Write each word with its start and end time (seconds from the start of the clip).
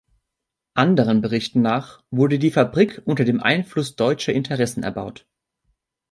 Anderen 0.73 1.21
Berichten 1.21 1.61
nach 1.61 2.01
wurde 2.09 2.39
die 2.39 2.49
Fabrik 2.49 3.03
unter 3.05 3.23
dem 3.23 3.39
Einfluss 3.39 3.95
deutscher 3.95 4.33
Interessen 4.33 4.81
erbaut. 4.81 5.27